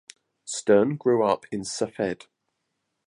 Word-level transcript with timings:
Stern 0.45 0.95
grew 0.97 1.23
up 1.23 1.45
in 1.51 1.63
Safed. 1.63 2.27